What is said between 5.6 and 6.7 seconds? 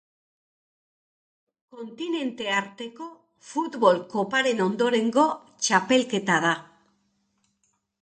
txapelketa da.